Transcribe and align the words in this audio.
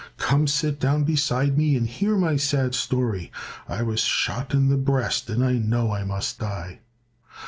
"Come 0.17 0.47
sit 0.47 0.79
down 0.79 1.03
beside 1.03 1.55
me 1.59 1.75
and 1.77 1.85
hear 1.85 2.17
my 2.17 2.35
sad 2.35 2.73
story; 2.73 3.31
I 3.69 3.83
was 3.83 3.99
shot 3.99 4.51
in 4.51 4.69
the 4.69 4.75
breast 4.75 5.29
and 5.29 5.45
I 5.45 5.51
know 5.59 5.93
I 5.93 6.03
must 6.03 6.39
die. 6.39 6.79